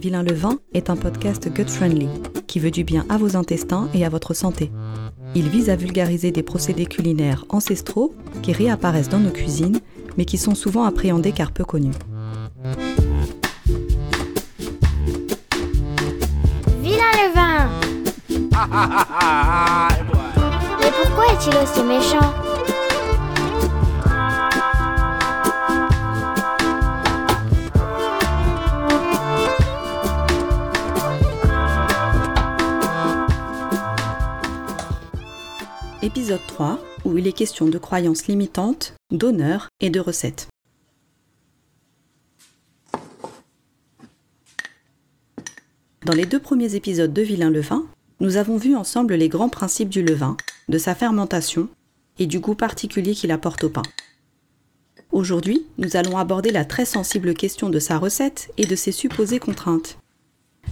Vilain 0.00 0.22
le 0.22 0.34
vin 0.34 0.58
est 0.74 0.90
un 0.90 0.96
podcast 0.96 1.48
gut-friendly 1.52 2.08
qui 2.46 2.58
veut 2.58 2.70
du 2.70 2.84
bien 2.84 3.06
à 3.08 3.18
vos 3.18 3.36
intestins 3.36 3.88
et 3.94 4.04
à 4.04 4.08
votre 4.08 4.34
santé. 4.34 4.70
Il 5.34 5.48
vise 5.48 5.70
à 5.70 5.76
vulgariser 5.76 6.32
des 6.32 6.42
procédés 6.42 6.86
culinaires 6.86 7.44
ancestraux 7.48 8.12
qui 8.42 8.52
réapparaissent 8.52 9.08
dans 9.08 9.20
nos 9.20 9.30
cuisines 9.30 9.80
mais 10.18 10.24
qui 10.24 10.38
sont 10.38 10.54
souvent 10.54 10.84
appréhendés 10.84 11.32
car 11.32 11.52
peu 11.52 11.64
connus. 11.64 11.94
Vilain 16.82 17.12
le 17.14 17.34
vin 17.34 17.70
Mais 20.80 20.90
pourquoi 21.02 21.26
est-il 21.32 21.54
aussi 21.62 21.82
méchant? 21.84 22.51
Épisode 36.04 36.40
3, 36.48 36.80
où 37.04 37.16
il 37.16 37.28
est 37.28 37.32
question 37.32 37.68
de 37.68 37.78
croyances 37.78 38.26
limitantes, 38.26 38.94
d'honneur 39.12 39.68
et 39.78 39.88
de 39.88 40.00
recettes. 40.00 40.48
Dans 46.04 46.14
les 46.14 46.26
deux 46.26 46.40
premiers 46.40 46.74
épisodes 46.74 47.12
de 47.12 47.22
Vilain 47.22 47.50
Levain, 47.50 47.86
nous 48.18 48.36
avons 48.36 48.56
vu 48.56 48.74
ensemble 48.74 49.14
les 49.14 49.28
grands 49.28 49.48
principes 49.48 49.90
du 49.90 50.02
levain, 50.02 50.36
de 50.68 50.76
sa 50.76 50.96
fermentation 50.96 51.68
et 52.18 52.26
du 52.26 52.40
goût 52.40 52.56
particulier 52.56 53.14
qu'il 53.14 53.30
apporte 53.30 53.62
au 53.62 53.70
pain. 53.70 53.82
Aujourd'hui, 55.12 55.66
nous 55.78 55.96
allons 55.96 56.18
aborder 56.18 56.50
la 56.50 56.64
très 56.64 56.84
sensible 56.84 57.32
question 57.32 57.70
de 57.70 57.78
sa 57.78 57.96
recette 57.96 58.52
et 58.56 58.66
de 58.66 58.74
ses 58.74 58.90
supposées 58.90 59.38
contraintes. 59.38 59.98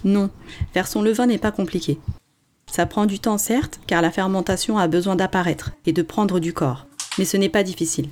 Non, 0.02 0.28
faire 0.72 0.88
son 0.88 1.02
levain 1.02 1.26
n'est 1.26 1.38
pas 1.38 1.52
compliqué. 1.52 2.00
Ça 2.70 2.86
prend 2.86 3.06
du 3.06 3.18
temps 3.18 3.38
certes, 3.38 3.80
car 3.86 4.00
la 4.00 4.10
fermentation 4.10 4.78
a 4.78 4.86
besoin 4.86 5.16
d'apparaître 5.16 5.72
et 5.86 5.92
de 5.92 6.02
prendre 6.02 6.38
du 6.38 6.52
corps, 6.52 6.86
mais 7.18 7.24
ce 7.24 7.36
n'est 7.36 7.48
pas 7.48 7.64
difficile. 7.64 8.08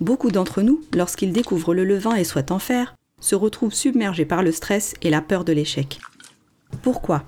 Beaucoup 0.00 0.32
d'entre 0.32 0.62
nous, 0.62 0.82
lorsqu'ils 0.92 1.32
découvrent 1.32 1.74
le 1.74 1.84
levain 1.84 2.16
et 2.16 2.24
souhaitent 2.24 2.50
en 2.50 2.58
faire, 2.58 2.96
se 3.20 3.36
retrouvent 3.36 3.72
submergés 3.72 4.24
par 4.24 4.42
le 4.42 4.50
stress 4.50 4.94
et 5.00 5.10
la 5.10 5.22
peur 5.22 5.44
de 5.44 5.52
l'échec. 5.52 6.00
Pourquoi? 6.82 7.22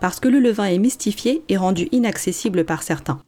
Parce 0.00 0.18
que 0.18 0.28
le 0.28 0.40
levain 0.40 0.64
est 0.64 0.78
mystifié 0.78 1.44
et 1.48 1.56
rendu 1.56 1.88
inaccessible 1.92 2.64
par 2.64 2.82
certains. 2.82 3.22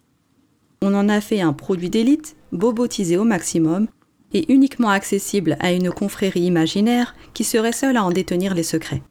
On 0.83 0.93
en 0.95 1.09
a 1.09 1.21
fait 1.21 1.41
un 1.41 1.53
produit 1.53 1.91
d'élite, 1.91 2.37
bobotisé 2.51 3.17
au 3.17 3.25
maximum, 3.25 3.87
et 4.33 4.53
uniquement 4.53 4.91
accessible 4.91 5.57
à 5.61 5.71
une 5.71 5.93
confrérie 5.93 6.43
imaginaire 6.43 7.15
qui 7.33 7.45
serait 7.45 7.73
seule 7.73 7.97
à 7.97 8.05
en 8.05 8.11
détenir 8.11 8.55
les 8.55 8.65
secrets. 8.65 9.03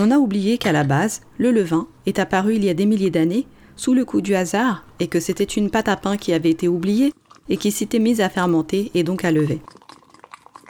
On 0.00 0.12
a 0.12 0.18
oublié 0.18 0.58
qu'à 0.58 0.70
la 0.70 0.84
base, 0.84 1.22
le 1.38 1.50
levain 1.50 1.88
est 2.06 2.20
apparu 2.20 2.54
il 2.54 2.64
y 2.64 2.68
a 2.68 2.74
des 2.74 2.86
milliers 2.86 3.10
d'années 3.10 3.48
sous 3.74 3.94
le 3.94 4.04
coup 4.04 4.20
du 4.20 4.36
hasard 4.36 4.86
et 5.00 5.08
que 5.08 5.18
c'était 5.18 5.42
une 5.42 5.70
pâte 5.70 5.88
à 5.88 5.96
pain 5.96 6.16
qui 6.16 6.32
avait 6.32 6.52
été 6.52 6.68
oubliée 6.68 7.12
et 7.48 7.56
qui 7.56 7.72
s'était 7.72 7.98
mise 7.98 8.20
à 8.20 8.28
fermenter 8.28 8.92
et 8.94 9.02
donc 9.02 9.24
à 9.24 9.32
lever. 9.32 9.60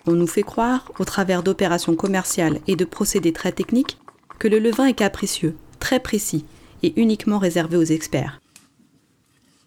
On 0.06 0.12
nous 0.12 0.26
fait 0.26 0.42
croire, 0.42 0.90
au 0.98 1.04
travers 1.04 1.42
d'opérations 1.42 1.94
commerciales 1.94 2.60
et 2.66 2.74
de 2.74 2.86
procédés 2.86 3.34
très 3.34 3.52
techniques, 3.52 3.98
que 4.38 4.48
le 4.48 4.58
levain 4.58 4.86
est 4.86 4.94
capricieux, 4.94 5.54
très 5.78 6.00
précis 6.00 6.46
et 6.82 6.98
uniquement 6.98 7.38
réservé 7.38 7.76
aux 7.76 7.84
experts. 7.84 8.40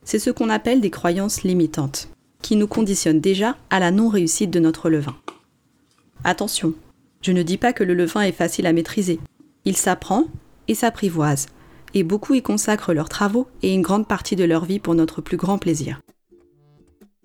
C'est 0.04 0.18
ce 0.18 0.32
qu'on 0.32 0.50
appelle 0.50 0.82
des 0.82 0.90
croyances 0.90 1.44
limitantes, 1.44 2.10
qui 2.42 2.56
nous 2.56 2.68
conditionnent 2.68 3.22
déjà 3.22 3.58
à 3.70 3.80
la 3.80 3.92
non-réussite 3.92 4.50
de 4.50 4.60
notre 4.60 4.90
levain. 4.90 5.16
Attention, 6.24 6.74
je 7.22 7.32
ne 7.32 7.44
dis 7.44 7.58
pas 7.58 7.74
que 7.74 7.84
le 7.84 7.94
levain 7.94 8.22
est 8.22 8.32
facile 8.32 8.66
à 8.66 8.74
maîtriser. 8.74 9.20
Il 9.66 9.78
s'apprend 9.78 10.26
et 10.68 10.76
s'apprivoise, 10.76 11.46
et 11.94 12.04
beaucoup 12.04 12.34
y 12.34 12.42
consacrent 12.42 12.94
leurs 12.94 13.10
travaux 13.10 13.48
et 13.62 13.74
une 13.74 13.82
grande 13.82 14.08
partie 14.08 14.36
de 14.36 14.44
leur 14.44 14.66
vie 14.66 14.80
pour 14.80 14.96
notre 14.96 15.22
plus 15.22 15.38
grand 15.38 15.58
plaisir. 15.58 16.02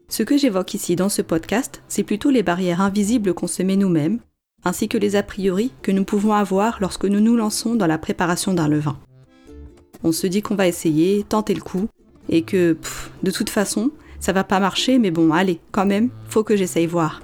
Ce 0.09 0.23
que 0.23 0.37
j'évoque 0.37 0.75
ici 0.75 0.97
dans 0.97 1.09
ce 1.09 1.23
podcast, 1.23 1.83
c'est 1.89 2.05
plutôt 2.05 2.31
les 2.31 2.43
barrières 2.43 2.81
invisibles 2.81 3.35
qu'on 3.35 3.47
se 3.47 3.63
met 3.63 3.77
nous-mêmes, 3.77 4.21
ainsi 4.65 4.89
que 4.89 4.99
les 4.99 5.17
a 5.17 5.23
priori 5.23 5.73
que 5.83 5.93
nous 5.93 6.05
pouvons 6.05 6.33
avoir 6.33 6.79
lorsque 6.81 7.07
nous 7.07 7.21
nous 7.21 7.37
lançons 7.37 7.75
dans 7.75 7.87
la 7.87 7.99
préparation 7.99 8.53
d'un 8.53 8.69
levain. 8.69 8.99
On 10.05 10.13
se 10.13 10.27
dit 10.27 10.43
qu'on 10.43 10.55
va 10.55 10.69
essayer, 10.69 11.25
tenter 11.25 11.55
le 11.55 11.61
coup, 11.63 11.89
et 12.29 12.43
que, 12.43 12.75
pff, 12.75 13.11
de 13.23 13.31
toute 13.31 13.51
façon, 13.51 13.91
ça 14.21 14.33
va 14.33 14.45
pas 14.45 14.61
marcher, 14.61 14.99
mais 14.99 15.11
bon, 15.11 15.33
allez, 15.33 15.61
quand 15.73 15.87
même, 15.87 16.11
faut 16.29 16.45
que 16.45 16.57
j'essaye 16.57 16.87
voir. 16.87 17.23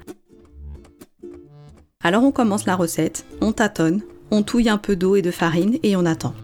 Alors 2.03 2.25
on 2.25 2.33
commence 2.33 2.67
la 2.67 2.75
recette, 2.75 3.25
on 3.41 3.53
tâtonne, 3.53 4.03
on 4.33 4.43
touille 4.43 4.71
un 4.71 4.79
peu 4.79 4.97
d'eau 4.97 5.15
et 5.15 5.23
de 5.23 5.31
farine 5.31 5.79
et 5.83 5.95
on 5.95 6.07
attend. 6.07 6.35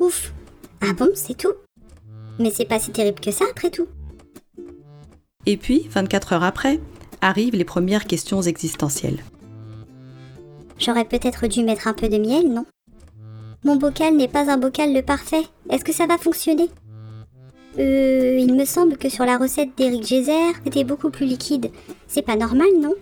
Ouf 0.00 0.32
Ah 0.80 0.94
bon, 0.94 1.10
c'est 1.14 1.36
tout? 1.36 1.52
Mais 2.38 2.50
c'est 2.50 2.64
pas 2.64 2.78
si 2.78 2.90
terrible 2.90 3.20
que 3.20 3.30
ça 3.30 3.44
après 3.50 3.70
tout. 3.70 3.86
Et 5.44 5.58
puis, 5.58 5.86
24 5.90 6.32
heures 6.32 6.44
après, 6.44 6.80
arrivent 7.20 7.54
les 7.54 7.64
premières 7.64 8.06
questions 8.06 8.40
existentielles. 8.40 9.22
J'aurais 10.78 11.04
peut-être 11.04 11.46
dû 11.46 11.62
mettre 11.62 11.88
un 11.88 11.94
peu 11.94 12.08
de 12.08 12.18
miel, 12.18 12.50
non? 12.50 12.64
Mon 13.64 13.76
bocal 13.76 14.16
n'est 14.16 14.28
pas 14.28 14.50
un 14.50 14.56
bocal 14.56 14.94
le 14.94 15.02
parfait. 15.02 15.44
Est-ce 15.68 15.84
que 15.84 15.92
ça 15.92 16.06
va 16.06 16.16
fonctionner? 16.16 16.70
Euh, 17.78 18.38
il 18.38 18.54
me 18.54 18.64
semble 18.64 18.96
que 18.96 19.10
sur 19.10 19.26
la 19.26 19.36
recette 19.36 19.76
d'Éric 19.76 20.06
Gézer, 20.06 20.54
c'était 20.64 20.84
beaucoup 20.84 21.10
plus 21.10 21.26
liquide. 21.26 21.70
C'est 22.06 22.22
pas 22.22 22.36
normal, 22.36 22.68
non? 22.80 22.94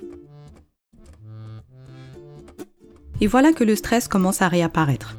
Et 3.20 3.26
voilà 3.26 3.52
que 3.52 3.64
le 3.64 3.76
stress 3.76 4.08
commence 4.08 4.42
à 4.42 4.48
réapparaître. 4.48 5.16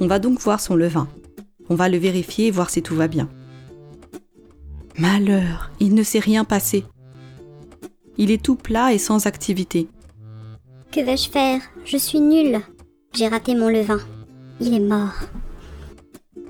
On 0.00 0.06
va 0.06 0.18
donc 0.18 0.40
voir 0.40 0.60
son 0.60 0.76
levain. 0.76 1.08
On 1.68 1.74
va 1.74 1.88
le 1.88 1.98
vérifier 1.98 2.48
et 2.48 2.50
voir 2.50 2.70
si 2.70 2.82
tout 2.82 2.96
va 2.96 3.08
bien. 3.08 3.28
Malheur, 4.98 5.70
il 5.80 5.94
ne 5.94 6.02
s'est 6.02 6.18
rien 6.18 6.44
passé. 6.44 6.84
Il 8.18 8.30
est 8.30 8.42
tout 8.42 8.56
plat 8.56 8.92
et 8.92 8.98
sans 8.98 9.26
activité. 9.26 9.88
Que 10.90 11.00
vais-je 11.00 11.30
faire? 11.30 11.60
Je 11.84 11.96
suis 11.96 12.20
nulle. 12.20 12.60
J'ai 13.14 13.28
raté 13.28 13.54
mon 13.54 13.68
levain. 13.68 14.00
Il 14.60 14.74
est 14.74 14.80
mort. 14.80 15.14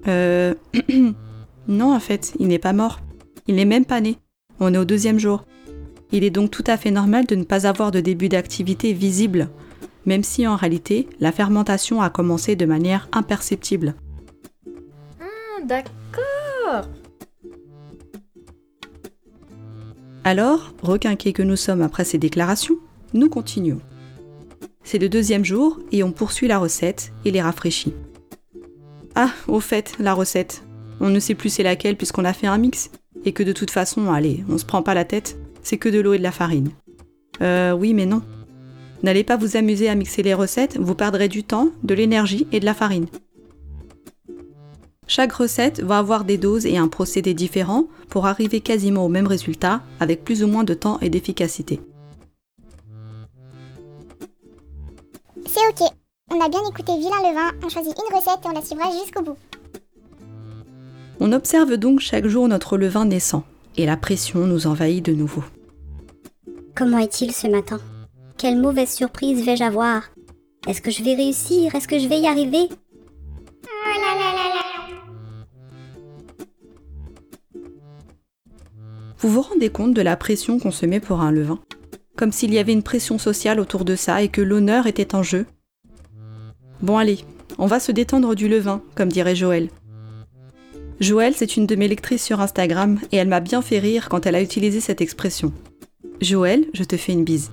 Euh... 0.08 0.54
non, 1.68 1.94
en 1.94 2.00
fait, 2.00 2.32
il 2.38 2.48
n'est 2.48 2.58
pas 2.58 2.72
mort. 2.72 3.00
Il 3.46 3.56
n'est 3.56 3.64
même 3.64 3.84
pas 3.84 4.00
né. 4.00 4.16
On 4.58 4.72
est 4.74 4.78
au 4.78 4.84
deuxième 4.84 5.18
jour. 5.18 5.44
Il 6.12 6.24
est 6.24 6.30
donc 6.30 6.50
tout 6.50 6.64
à 6.66 6.76
fait 6.76 6.90
normal 6.90 7.26
de 7.26 7.34
ne 7.34 7.44
pas 7.44 7.66
avoir 7.66 7.90
de 7.90 8.00
début 8.00 8.28
d'activité 8.28 8.92
visible, 8.92 9.48
même 10.10 10.24
si 10.24 10.44
en 10.44 10.56
réalité, 10.56 11.08
la 11.20 11.30
fermentation 11.30 12.02
a 12.02 12.10
commencé 12.10 12.56
de 12.56 12.66
manière 12.66 13.08
imperceptible. 13.12 13.94
Ah, 15.20 15.62
d'accord. 15.64 16.88
Alors, 20.24 20.74
requinqués 20.82 21.32
que 21.32 21.44
nous 21.44 21.54
sommes 21.54 21.80
après 21.80 22.02
ces 22.02 22.18
déclarations, 22.18 22.74
nous 23.14 23.28
continuons. 23.28 23.80
C'est 24.82 24.98
le 24.98 25.08
deuxième 25.08 25.44
jour 25.44 25.78
et 25.92 26.02
on 26.02 26.10
poursuit 26.10 26.48
la 26.48 26.58
recette 26.58 27.12
et 27.24 27.30
les 27.30 27.40
rafraîchit. 27.40 27.94
Ah, 29.14 29.30
au 29.46 29.60
fait, 29.60 29.94
la 30.00 30.12
recette. 30.12 30.64
On 30.98 31.08
ne 31.08 31.20
sait 31.20 31.36
plus 31.36 31.50
c'est 31.50 31.62
laquelle 31.62 31.96
puisqu'on 31.96 32.24
a 32.24 32.32
fait 32.32 32.48
un 32.48 32.58
mix. 32.58 32.90
Et 33.24 33.30
que 33.30 33.44
de 33.44 33.52
toute 33.52 33.70
façon, 33.70 34.12
allez, 34.12 34.42
on 34.48 34.58
se 34.58 34.64
prend 34.64 34.82
pas 34.82 34.94
la 34.94 35.04
tête, 35.04 35.38
c'est 35.62 35.78
que 35.78 35.88
de 35.88 36.00
l'eau 36.00 36.14
et 36.14 36.18
de 36.18 36.24
la 36.24 36.32
farine. 36.32 36.70
Euh, 37.42 37.70
oui, 37.74 37.94
mais 37.94 38.06
non. 38.06 38.22
N'allez 39.02 39.24
pas 39.24 39.36
vous 39.36 39.56
amuser 39.56 39.88
à 39.88 39.94
mixer 39.94 40.22
les 40.22 40.34
recettes, 40.34 40.76
vous 40.78 40.94
perdrez 40.94 41.28
du 41.28 41.42
temps, 41.42 41.70
de 41.82 41.94
l'énergie 41.94 42.46
et 42.52 42.60
de 42.60 42.64
la 42.64 42.74
farine. 42.74 43.06
Chaque 45.06 45.32
recette 45.32 45.80
va 45.80 45.98
avoir 45.98 46.24
des 46.24 46.38
doses 46.38 46.66
et 46.66 46.76
un 46.76 46.86
procédé 46.86 47.34
différent 47.34 47.86
pour 48.08 48.26
arriver 48.26 48.60
quasiment 48.60 49.04
au 49.04 49.08
même 49.08 49.26
résultat 49.26 49.82
avec 49.98 50.22
plus 50.22 50.44
ou 50.44 50.46
moins 50.46 50.62
de 50.62 50.74
temps 50.74 51.00
et 51.00 51.10
d'efficacité. 51.10 51.80
C'est 55.46 55.66
ok. 55.68 55.90
On 56.32 56.40
a 56.40 56.48
bien 56.48 56.60
écouté 56.60 56.92
Vilain 56.96 57.28
Levain, 57.28 57.50
on 57.64 57.68
choisit 57.68 57.92
une 57.92 58.16
recette 58.16 58.38
et 58.44 58.48
on 58.48 58.52
la 58.52 58.62
suivra 58.62 58.88
jusqu'au 58.92 59.22
bout. 59.22 59.36
On 61.18 61.32
observe 61.32 61.76
donc 61.76 61.98
chaque 61.98 62.26
jour 62.28 62.46
notre 62.46 62.78
levain 62.78 63.04
naissant 63.04 63.42
et 63.76 63.86
la 63.86 63.96
pression 63.96 64.46
nous 64.46 64.68
envahit 64.68 65.04
de 65.04 65.12
nouveau. 65.12 65.42
Comment 66.76 66.98
est-il 66.98 67.32
ce 67.32 67.48
matin? 67.48 67.80
Quelle 68.40 68.56
mauvaise 68.56 68.90
surprise 68.90 69.44
vais-je 69.44 69.62
avoir? 69.62 70.04
Est-ce 70.66 70.80
que 70.80 70.90
je 70.90 71.02
vais 71.02 71.14
réussir? 71.14 71.74
Est-ce 71.74 71.86
que 71.86 71.98
je 71.98 72.08
vais 72.08 72.20
y 72.20 72.26
arriver? 72.26 72.70
Vous 79.18 79.28
vous 79.28 79.42
rendez 79.42 79.68
compte 79.68 79.92
de 79.92 80.00
la 80.00 80.16
pression 80.16 80.58
qu'on 80.58 80.70
se 80.70 80.86
met 80.86 81.00
pour 81.00 81.20
un 81.20 81.30
levain? 81.30 81.58
Comme 82.16 82.32
s'il 82.32 82.54
y 82.54 82.58
avait 82.58 82.72
une 82.72 82.82
pression 82.82 83.18
sociale 83.18 83.60
autour 83.60 83.84
de 83.84 83.94
ça 83.94 84.22
et 84.22 84.30
que 84.30 84.40
l'honneur 84.40 84.86
était 84.86 85.14
en 85.14 85.22
jeu? 85.22 85.44
Bon 86.80 86.96
allez, 86.96 87.18
on 87.58 87.66
va 87.66 87.78
se 87.78 87.92
détendre 87.92 88.34
du 88.34 88.48
levain, 88.48 88.80
comme 88.94 89.12
dirait 89.12 89.36
Joël. 89.36 89.68
Joël, 90.98 91.34
c'est 91.36 91.58
une 91.58 91.66
de 91.66 91.76
mes 91.76 91.88
lectrices 91.88 92.24
sur 92.24 92.40
Instagram 92.40 93.00
et 93.12 93.18
elle 93.18 93.28
m'a 93.28 93.40
bien 93.40 93.60
fait 93.60 93.80
rire 93.80 94.08
quand 94.08 94.24
elle 94.24 94.34
a 94.34 94.40
utilisé 94.40 94.80
cette 94.80 95.02
expression. 95.02 95.52
Joël, 96.22 96.64
je 96.72 96.84
te 96.84 96.96
fais 96.96 97.12
une 97.12 97.24
bise. 97.24 97.50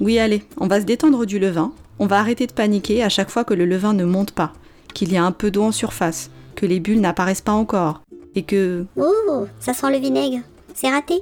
Oui, 0.00 0.18
allez, 0.18 0.42
on 0.56 0.66
va 0.66 0.80
se 0.80 0.86
détendre 0.86 1.26
du 1.26 1.38
levain. 1.38 1.72
On 1.98 2.06
va 2.06 2.18
arrêter 2.18 2.46
de 2.46 2.52
paniquer 2.52 3.02
à 3.02 3.10
chaque 3.10 3.28
fois 3.28 3.44
que 3.44 3.52
le 3.52 3.66
levain 3.66 3.92
ne 3.92 4.06
monte 4.06 4.30
pas, 4.30 4.54
qu'il 4.94 5.12
y 5.12 5.18
a 5.18 5.24
un 5.24 5.32
peu 5.32 5.50
d'eau 5.50 5.64
en 5.64 5.72
surface, 5.72 6.30
que 6.56 6.64
les 6.64 6.80
bulles 6.80 7.02
n'apparaissent 7.02 7.42
pas 7.42 7.52
encore, 7.52 8.02
et 8.34 8.42
que... 8.42 8.86
Oh, 8.96 9.46
ça 9.60 9.74
sent 9.74 9.90
le 9.90 9.98
vinaigre. 9.98 10.40
C'est 10.74 10.88
raté. 10.88 11.20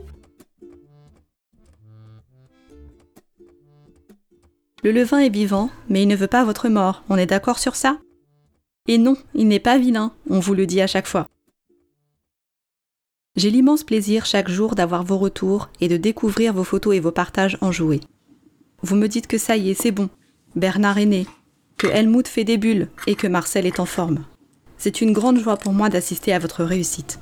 Le 4.84 4.92
levain 4.92 5.19
est 5.19 5.28
vivant, 5.28 5.70
mais 5.88 6.04
il 6.04 6.06
ne 6.06 6.14
veut 6.14 6.28
pas 6.28 6.44
votre 6.44 6.69
mort. 6.69 7.02
On 7.08 7.16
est 7.16 7.26
d'accord 7.26 7.58
sur 7.58 7.75
ça? 7.75 7.98
Et 8.86 8.96
non, 8.96 9.16
il 9.34 9.48
n'est 9.48 9.58
pas 9.58 9.76
vilain, 9.76 10.12
on 10.30 10.38
vous 10.38 10.54
le 10.54 10.66
dit 10.66 10.80
à 10.80 10.86
chaque 10.86 11.08
fois. 11.08 11.26
J'ai 13.34 13.50
l'immense 13.50 13.82
plaisir 13.82 14.25
chaque 14.25 14.48
jour 14.48 14.76
d'avoir 14.76 15.02
vos 15.02 15.19
retours 15.19 15.69
et 15.80 15.88
de 15.88 15.96
découvrir 15.96 16.52
vos 16.52 16.64
photos 16.64 16.94
et 16.94 17.00
vos 17.00 17.10
partages 17.10 17.58
enjoués. 17.60 18.00
Vous 18.82 18.96
me 18.96 19.08
dites 19.08 19.26
que 19.26 19.38
ça 19.38 19.56
y 19.56 19.70
est, 19.70 19.75
c'est 19.75 19.90
bon. 19.90 20.08
Bernard 20.54 20.98
est 20.98 21.06
né, 21.06 21.26
que 21.76 21.86
Helmut 21.86 22.28
fait 22.28 22.44
des 22.44 22.58
bulles 22.58 22.88
et 23.06 23.14
que 23.14 23.26
Marcel 23.26 23.66
est 23.66 23.80
en 23.80 23.86
forme. 23.86 24.25
C'est 24.76 25.00
une 25.00 25.12
grande 25.12 25.40
joie 25.40 25.56
pour 25.56 25.72
moi 25.72 25.88
d'assister 25.88 26.32
à 26.32 26.38
votre 26.38 26.64
réussite. 26.64 27.19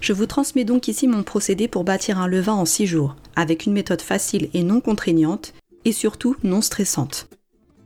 Je 0.00 0.12
vous 0.12 0.26
transmets 0.26 0.64
donc 0.64 0.88
ici 0.88 1.08
mon 1.08 1.22
procédé 1.22 1.68
pour 1.68 1.84
bâtir 1.84 2.18
un 2.18 2.26
levain 2.26 2.52
en 2.52 2.66
6 2.66 2.86
jours, 2.86 3.16
avec 3.36 3.64
une 3.64 3.72
méthode 3.72 4.02
facile 4.02 4.50
et 4.52 4.62
non 4.62 4.80
contraignante, 4.80 5.54
et 5.86 5.92
surtout 5.92 6.36
non 6.42 6.60
stressante. 6.60 7.28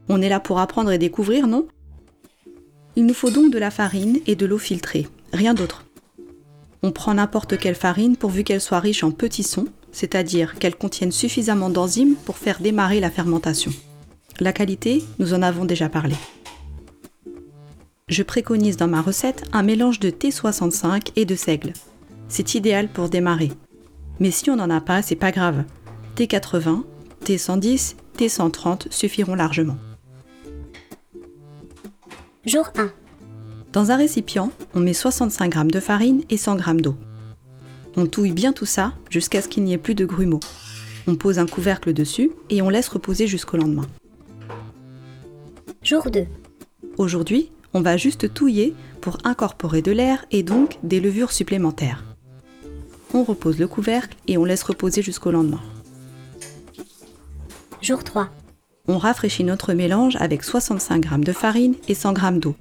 On 0.08 0.20
est 0.20 0.28
là 0.28 0.40
pour 0.40 0.58
apprendre 0.58 0.90
et 0.90 0.98
découvrir, 0.98 1.46
non? 1.46 1.68
Il 2.96 3.06
nous 3.06 3.14
faut 3.14 3.30
donc 3.30 3.52
de 3.52 3.58
la 3.58 3.70
farine 3.70 4.18
et 4.26 4.34
de 4.34 4.46
l'eau 4.46 4.58
filtrée, 4.58 5.06
rien 5.32 5.54
d'autre. 5.54 5.84
On 6.82 6.90
prend 6.90 7.14
n'importe 7.14 7.58
quelle 7.58 7.74
farine 7.74 8.16
pourvu 8.16 8.42
qu'elle 8.42 8.60
soit 8.60 8.80
riche 8.80 9.04
en 9.04 9.10
petits 9.10 9.42
sons, 9.42 9.68
c'est-à-dire 9.92 10.58
qu'elle 10.58 10.76
contienne 10.76 11.12
suffisamment 11.12 11.70
d'enzymes 11.70 12.16
pour 12.24 12.36
faire 12.38 12.60
démarrer 12.60 13.00
la 13.00 13.10
fermentation. 13.10 13.72
La 14.40 14.52
qualité, 14.52 15.02
nous 15.18 15.34
en 15.34 15.42
avons 15.42 15.64
déjà 15.64 15.88
parlé. 15.88 16.14
Je 18.08 18.22
préconise 18.22 18.76
dans 18.76 18.88
ma 18.88 19.02
recette 19.02 19.44
un 19.52 19.62
mélange 19.62 20.00
de 20.00 20.10
T65 20.10 21.12
et 21.16 21.24
de 21.24 21.34
seigle. 21.34 21.72
C'est 22.28 22.54
idéal 22.54 22.88
pour 22.88 23.08
démarrer. 23.08 23.52
Mais 24.20 24.30
si 24.30 24.50
on 24.50 24.56
n'en 24.56 24.70
a 24.70 24.80
pas, 24.80 25.02
c'est 25.02 25.16
pas 25.16 25.32
grave. 25.32 25.64
T80, 26.16 26.84
T110, 27.24 27.96
T130 28.16 28.90
suffiront 28.90 29.34
largement. 29.34 29.76
Jour 32.46 32.70
1. 32.76 32.90
Dans 33.72 33.90
un 33.90 33.96
récipient, 33.96 34.50
on 34.74 34.80
met 34.80 34.94
65 34.94 35.52
g 35.52 35.64
de 35.64 35.80
farine 35.80 36.22
et 36.30 36.38
100 36.38 36.58
g 36.58 36.74
d'eau. 36.82 36.96
On 38.00 38.06
touille 38.06 38.30
bien 38.30 38.52
tout 38.52 38.64
ça 38.64 38.92
jusqu'à 39.10 39.42
ce 39.42 39.48
qu'il 39.48 39.64
n'y 39.64 39.72
ait 39.72 39.76
plus 39.76 39.96
de 39.96 40.04
grumeaux. 40.04 40.38
On 41.08 41.16
pose 41.16 41.40
un 41.40 41.46
couvercle 41.46 41.92
dessus 41.92 42.30
et 42.48 42.62
on 42.62 42.68
laisse 42.68 42.86
reposer 42.86 43.26
jusqu'au 43.26 43.56
lendemain. 43.56 43.88
Jour 45.82 46.08
2. 46.08 46.24
Aujourd'hui, 46.96 47.50
on 47.74 47.80
va 47.80 47.96
juste 47.96 48.32
touiller 48.32 48.72
pour 49.00 49.18
incorporer 49.24 49.82
de 49.82 49.90
l'air 49.90 50.24
et 50.30 50.44
donc 50.44 50.78
des 50.84 51.00
levures 51.00 51.32
supplémentaires. 51.32 52.04
On 53.14 53.24
repose 53.24 53.58
le 53.58 53.66
couvercle 53.66 54.16
et 54.28 54.38
on 54.38 54.44
laisse 54.44 54.62
reposer 54.62 55.02
jusqu'au 55.02 55.32
lendemain. 55.32 55.60
Jour 57.82 58.04
3. 58.04 58.28
On 58.86 58.98
rafraîchit 58.98 59.42
notre 59.42 59.72
mélange 59.72 60.14
avec 60.20 60.44
65 60.44 61.02
g 61.02 61.18
de 61.18 61.32
farine 61.32 61.74
et 61.88 61.94
100 61.94 62.14
g 62.14 62.38
d'eau, 62.38 62.54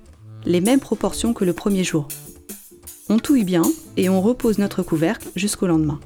les 0.45 0.61
mêmes 0.61 0.79
proportions 0.79 1.33
que 1.33 1.45
le 1.45 1.53
premier 1.53 1.83
jour. 1.83 2.07
On 3.09 3.19
touille 3.19 3.45
bien 3.45 3.63
et 3.95 4.09
on 4.09 4.21
repose 4.21 4.57
notre 4.57 4.83
couvercle 4.83 5.29
jusqu'au 5.35 5.65
lendemain. 5.65 5.99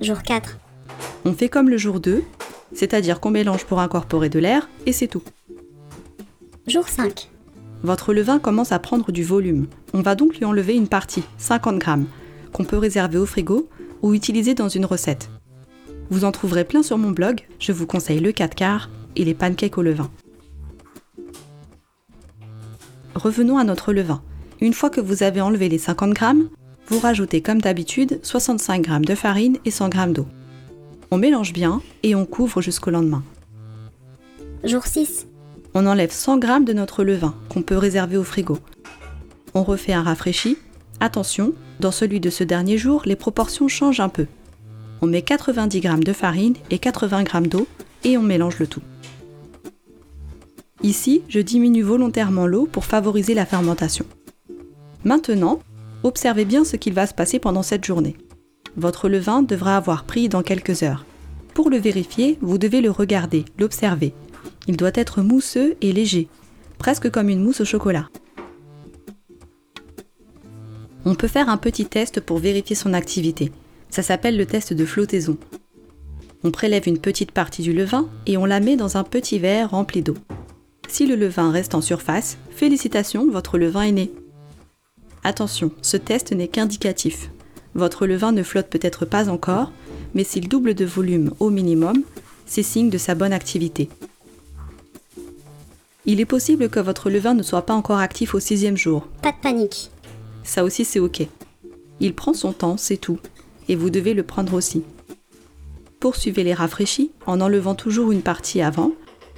Jour 0.00 0.22
4. 0.22 0.58
On 1.24 1.32
fait 1.32 1.48
comme 1.48 1.68
le 1.68 1.76
jour 1.76 1.98
2, 1.98 2.22
c'est-à-dire 2.72 3.18
qu'on 3.18 3.30
mélange 3.30 3.64
pour 3.64 3.80
incorporer 3.80 4.28
de 4.28 4.38
l'air 4.38 4.68
et 4.86 4.92
c'est 4.92 5.08
tout. 5.08 5.24
Jour 6.68 6.88
5. 6.88 7.28
Votre 7.82 8.14
levain 8.14 8.38
commence 8.38 8.70
à 8.70 8.78
prendre 8.78 9.10
du 9.10 9.24
volume. 9.24 9.66
On 9.92 10.02
va 10.02 10.14
donc 10.14 10.36
lui 10.36 10.44
enlever 10.44 10.74
une 10.74 10.88
partie, 10.88 11.24
50 11.38 11.78
grammes, 11.78 12.06
qu'on 12.52 12.64
peut 12.64 12.78
réserver 12.78 13.18
au 13.18 13.26
frigo 13.26 13.68
ou 14.02 14.14
utiliser 14.14 14.54
dans 14.54 14.68
une 14.68 14.84
recette. 14.84 15.30
Vous 16.10 16.24
en 16.24 16.30
trouverez 16.30 16.64
plein 16.64 16.84
sur 16.84 16.96
mon 16.96 17.10
blog, 17.10 17.40
je 17.58 17.72
vous 17.72 17.86
conseille 17.86 18.20
le 18.20 18.30
4 18.30 18.54
quarts 18.54 18.90
et 19.16 19.24
les 19.24 19.34
pancakes 19.34 19.78
au 19.78 19.82
levain. 19.82 20.10
Revenons 23.16 23.58
à 23.58 23.64
notre 23.64 23.92
levain. 23.92 24.22
Une 24.60 24.72
fois 24.72 24.90
que 24.90 25.00
vous 25.00 25.22
avez 25.22 25.40
enlevé 25.40 25.68
les 25.68 25.78
50 25.78 26.14
grammes, 26.14 26.48
vous 26.88 26.98
rajoutez 26.98 27.42
comme 27.42 27.60
d'habitude 27.60 28.20
65 28.22 28.80
grammes 28.82 29.04
de 29.04 29.14
farine 29.14 29.58
et 29.64 29.70
100 29.70 29.88
grammes 29.90 30.12
d'eau. 30.12 30.26
On 31.10 31.18
mélange 31.18 31.52
bien 31.52 31.82
et 32.02 32.14
on 32.14 32.24
couvre 32.24 32.62
jusqu'au 32.62 32.90
lendemain. 32.90 33.22
Jour 34.64 34.86
6. 34.86 35.26
On 35.74 35.86
enlève 35.86 36.10
100 36.10 36.38
grammes 36.38 36.64
de 36.64 36.72
notre 36.72 37.04
levain 37.04 37.34
qu'on 37.50 37.62
peut 37.62 37.76
réserver 37.76 38.16
au 38.16 38.24
frigo. 38.24 38.58
On 39.52 39.62
refait 39.62 39.92
un 39.92 40.02
rafraîchi. 40.02 40.56
Attention, 41.00 41.52
dans 41.80 41.90
celui 41.90 42.20
de 42.20 42.30
ce 42.30 42.44
dernier 42.44 42.78
jour, 42.78 43.02
les 43.04 43.16
proportions 43.16 43.68
changent 43.68 44.00
un 44.00 44.08
peu. 44.08 44.26
On 45.02 45.06
met 45.06 45.22
90 45.22 45.82
g 45.82 45.90
de 45.98 46.12
farine 46.14 46.54
et 46.70 46.78
80 46.78 47.24
g 47.24 47.48
d'eau 47.48 47.66
et 48.04 48.16
on 48.16 48.22
mélange 48.22 48.58
le 48.58 48.66
tout. 48.66 48.82
Ici, 50.82 51.22
je 51.28 51.40
diminue 51.40 51.82
volontairement 51.82 52.46
l'eau 52.46 52.66
pour 52.66 52.86
favoriser 52.86 53.34
la 53.34 53.44
fermentation. 53.44 54.06
Maintenant, 55.06 55.60
observez 56.02 56.44
bien 56.44 56.64
ce 56.64 56.74
qu'il 56.74 56.92
va 56.92 57.06
se 57.06 57.14
passer 57.14 57.38
pendant 57.38 57.62
cette 57.62 57.84
journée. 57.84 58.16
Votre 58.76 59.08
levain 59.08 59.40
devra 59.42 59.76
avoir 59.76 60.02
pris 60.02 60.28
dans 60.28 60.42
quelques 60.42 60.82
heures. 60.82 61.06
Pour 61.54 61.70
le 61.70 61.76
vérifier, 61.76 62.38
vous 62.40 62.58
devez 62.58 62.80
le 62.80 62.90
regarder, 62.90 63.44
l'observer. 63.56 64.14
Il 64.66 64.76
doit 64.76 64.90
être 64.94 65.22
mousseux 65.22 65.76
et 65.80 65.92
léger, 65.92 66.26
presque 66.78 67.08
comme 67.08 67.28
une 67.28 67.40
mousse 67.40 67.60
au 67.60 67.64
chocolat. 67.64 68.08
On 71.04 71.14
peut 71.14 71.28
faire 71.28 71.48
un 71.48 71.56
petit 71.56 71.86
test 71.86 72.18
pour 72.18 72.38
vérifier 72.38 72.74
son 72.74 72.92
activité. 72.92 73.52
Ça 73.90 74.02
s'appelle 74.02 74.36
le 74.36 74.44
test 74.44 74.72
de 74.72 74.84
flottaison. 74.84 75.38
On 76.42 76.50
prélève 76.50 76.88
une 76.88 76.98
petite 76.98 77.30
partie 77.30 77.62
du 77.62 77.72
levain 77.72 78.08
et 78.26 78.36
on 78.36 78.44
la 78.44 78.58
met 78.58 78.74
dans 78.74 78.96
un 78.96 79.04
petit 79.04 79.38
verre 79.38 79.70
rempli 79.70 80.02
d'eau. 80.02 80.16
Si 80.88 81.06
le 81.06 81.14
levain 81.14 81.52
reste 81.52 81.76
en 81.76 81.80
surface, 81.80 82.38
félicitations, 82.50 83.30
votre 83.30 83.56
levain 83.56 83.82
est 83.82 83.92
né. 83.92 84.10
Attention, 85.26 85.72
ce 85.82 85.96
test 85.96 86.30
n'est 86.30 86.46
qu'indicatif. 86.46 87.30
Votre 87.74 88.06
levain 88.06 88.30
ne 88.30 88.44
flotte 88.44 88.68
peut-être 88.68 89.04
pas 89.04 89.28
encore, 89.28 89.72
mais 90.14 90.22
s'il 90.22 90.48
double 90.48 90.74
de 90.74 90.84
volume 90.84 91.32
au 91.40 91.50
minimum, 91.50 92.04
c'est 92.46 92.62
signe 92.62 92.90
de 92.90 92.96
sa 92.96 93.16
bonne 93.16 93.32
activité. 93.32 93.88
Il 96.04 96.20
est 96.20 96.26
possible 96.26 96.68
que 96.68 96.78
votre 96.78 97.10
levain 97.10 97.34
ne 97.34 97.42
soit 97.42 97.66
pas 97.66 97.74
encore 97.74 97.98
actif 97.98 98.36
au 98.36 98.38
sixième 98.38 98.76
jour. 98.76 99.08
Pas 99.20 99.32
de 99.32 99.36
panique. 99.42 99.90
Ça 100.44 100.62
aussi 100.62 100.84
c'est 100.84 101.00
ok. 101.00 101.26
Il 101.98 102.14
prend 102.14 102.32
son 102.32 102.52
temps, 102.52 102.76
c'est 102.76 102.96
tout, 102.96 103.18
et 103.68 103.74
vous 103.74 103.90
devez 103.90 104.14
le 104.14 104.22
prendre 104.22 104.54
aussi. 104.54 104.84
Poursuivez 105.98 106.44
les 106.44 106.54
rafraîchis 106.54 107.10
en 107.26 107.40
enlevant 107.40 107.74
toujours 107.74 108.12
une 108.12 108.22
partie 108.22 108.62
avant, 108.62 108.92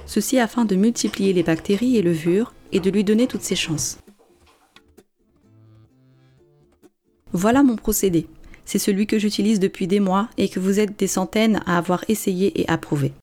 ceci 0.05 0.37
afin 0.37 0.65
de 0.65 0.75
multiplier 0.75 1.33
les 1.33 1.41
bactéries 1.41 1.97
et 1.97 2.03
levures 2.03 2.53
et 2.71 2.79
de 2.79 2.91
lui 2.91 3.03
donner 3.03 3.25
toutes 3.25 3.41
ses 3.41 3.55
chances. 3.55 3.97
Voilà 7.33 7.63
mon 7.63 7.75
procédé. 7.75 8.27
C'est 8.65 8.79
celui 8.79 9.07
que 9.07 9.19
j'utilise 9.19 9.59
depuis 9.59 9.87
des 9.87 9.99
mois 9.99 10.29
et 10.37 10.49
que 10.49 10.59
vous 10.59 10.79
êtes 10.79 10.97
des 10.97 11.07
centaines 11.07 11.61
à 11.65 11.77
avoir 11.77 12.05
essayé 12.07 12.59
et 12.59 12.69
approuvé. 12.69 13.13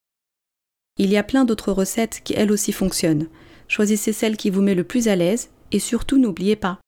Il 0.98 1.10
y 1.10 1.16
a 1.16 1.22
plein 1.22 1.44
d'autres 1.44 1.72
recettes 1.72 2.20
qui 2.24 2.34
elles 2.34 2.50
aussi 2.50 2.72
fonctionnent. 2.72 3.28
Choisissez 3.68 4.12
celle 4.12 4.36
qui 4.36 4.50
vous 4.50 4.62
met 4.62 4.74
le 4.74 4.84
plus 4.84 5.08
à 5.08 5.16
l'aise 5.16 5.50
et 5.72 5.78
surtout 5.78 6.18
n'oubliez 6.18 6.56
pas. 6.56 6.80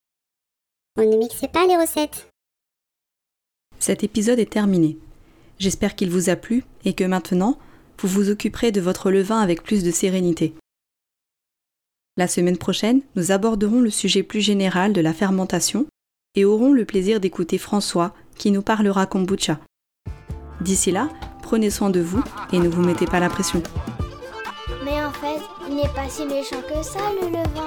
On 0.96 1.08
ne 1.08 1.16
mixait 1.16 1.48
pas 1.48 1.66
les 1.66 1.76
recettes. 1.76 2.28
Cet 3.78 4.02
épisode 4.02 4.38
est 4.38 4.50
terminé. 4.50 4.98
J'espère 5.58 5.94
qu'il 5.94 6.10
vous 6.10 6.30
a 6.30 6.36
plu 6.36 6.64
et 6.84 6.94
que 6.94 7.04
maintenant, 7.04 7.58
vous 7.98 8.08
vous 8.08 8.30
occuperez 8.30 8.72
de 8.72 8.80
votre 8.80 9.10
levain 9.10 9.40
avec 9.40 9.62
plus 9.62 9.82
de 9.82 9.90
sérénité. 9.90 10.54
La 12.16 12.26
semaine 12.28 12.58
prochaine, 12.58 13.02
nous 13.14 13.30
aborderons 13.30 13.80
le 13.80 13.90
sujet 13.90 14.22
plus 14.22 14.40
général 14.40 14.92
de 14.92 15.00
la 15.00 15.12
fermentation 15.12 15.86
et 16.38 16.44
aurons 16.44 16.72
le 16.72 16.84
plaisir 16.84 17.18
d'écouter 17.18 17.58
François 17.58 18.14
qui 18.36 18.52
nous 18.52 18.62
parlera 18.62 19.06
kombucha. 19.06 19.58
D'ici 20.60 20.92
là, 20.92 21.08
prenez 21.42 21.68
soin 21.68 21.90
de 21.90 21.98
vous 21.98 22.22
et 22.52 22.60
ne 22.60 22.68
vous 22.68 22.80
mettez 22.80 23.06
pas 23.06 23.18
la 23.18 23.28
pression. 23.28 23.60
Mais 24.84 25.04
en 25.04 25.10
fait, 25.10 25.42
il 25.68 25.74
n'est 25.74 25.88
pas 25.88 26.08
si 26.08 26.24
méchant 26.26 26.62
que 26.62 26.80
ça, 26.80 27.00
le 27.20 27.26
levain. 27.26 27.66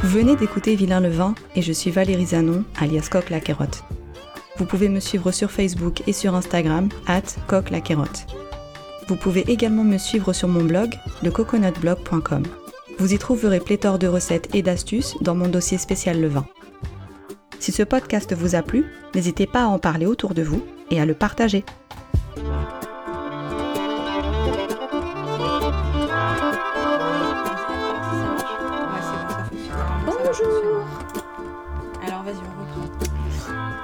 Vous 0.00 0.08
venez 0.08 0.34
d'écouter 0.34 0.74
Vilain 0.74 1.00
le 1.00 1.10
vin 1.10 1.36
et 1.54 1.62
je 1.62 1.72
suis 1.72 1.92
Valérie 1.92 2.26
Zanon, 2.26 2.64
alias 2.80 3.08
Coq 3.08 3.30
la 3.30 3.38
Carotte. 3.38 3.84
Vous 4.56 4.64
pouvez 4.64 4.88
me 4.88 4.98
suivre 4.98 5.30
sur 5.30 5.52
Facebook 5.52 6.02
et 6.08 6.12
sur 6.12 6.34
Instagram, 6.34 6.88
at 7.06 7.22
Coq 7.46 7.70
la 7.70 7.80
Carotte. 7.80 8.26
Vous 9.06 9.14
pouvez 9.14 9.44
également 9.48 9.84
me 9.84 9.98
suivre 9.98 10.32
sur 10.32 10.48
mon 10.48 10.64
blog, 10.64 10.96
lecoconutblog.com. 11.22 12.42
Vous 12.98 13.12
y 13.12 13.18
trouverez 13.18 13.60
pléthore 13.60 13.98
de 13.98 14.06
recettes 14.06 14.54
et 14.54 14.62
d'astuces 14.62 15.16
dans 15.20 15.34
mon 15.34 15.48
dossier 15.48 15.78
spécial 15.78 16.20
le 16.20 16.28
vin. 16.28 16.46
Si 17.58 17.72
ce 17.72 17.82
podcast 17.82 18.34
vous 18.34 18.54
a 18.54 18.62
plu, 18.62 18.84
n'hésitez 19.14 19.46
pas 19.46 19.62
à 19.62 19.66
en 19.66 19.78
parler 19.78 20.06
autour 20.06 20.34
de 20.34 20.42
vous 20.42 20.62
et 20.90 21.00
à 21.00 21.06
le 21.06 21.14
partager. 21.14 21.64
Bonjour 30.06 30.86
Alors 32.04 32.22
vas-y, 32.22 32.36
on 32.36 32.60
reprend. 32.60 32.90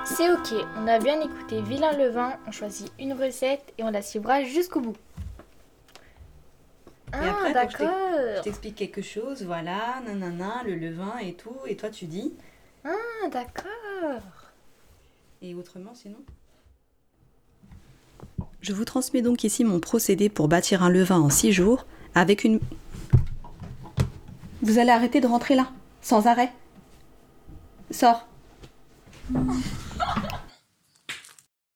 C'est 0.05 0.31
ok, 0.31 0.65
on 0.77 0.87
a 0.87 0.99
bien 0.99 1.21
écouté 1.21 1.63
Vilain 1.63 1.93
Levain, 1.93 2.33
on 2.47 2.51
choisit 2.51 2.91
une 2.99 3.13
recette 3.13 3.73
et 3.79 3.85
on 3.85 3.91
la 3.91 4.03
suivra 4.03 4.43
jusqu'au 4.43 4.81
bout. 4.81 4.97
Et 7.09 7.17
Ah, 7.17 7.31
après, 7.31 7.55
donc, 7.55 7.71
je 7.73 7.79
d'accord. 7.79 8.43
t'explique 8.43 8.75
quelque 8.77 9.03
chose, 9.03 9.43
voilà, 9.45 10.01
nanana, 10.07 10.63
le 10.65 10.75
levain 10.75 11.17
et 11.19 11.35
tout, 11.35 11.57
et 11.67 11.77
toi 11.77 11.89
tu 11.89 12.05
dis. 12.05 12.35
Ah, 12.85 13.29
d'accord. 13.33 14.23
Et 15.41 15.55
autrement 15.55 15.95
sinon? 15.95 16.19
Je 18.61 18.73
vous 18.73 18.85
transmets 18.85 19.23
donc 19.23 19.45
ici 19.45 19.65
mon 19.65 19.81
procédé 19.81 20.29
pour 20.29 20.49
bâtir 20.49 20.83
un 20.83 20.91
levain 20.91 21.21
en 21.21 21.31
6 21.31 21.53
jours 21.53 21.87
avec 22.15 22.45
une... 22.45 22.61
Vous 24.63 24.79
allez 24.79 24.91
arrêter 24.91 25.21
de 25.21 25.27
rentrer 25.27 25.55
là, 25.55 25.71
sans 26.03 26.27
arrêt. 26.27 26.53
Sors. 27.91 28.27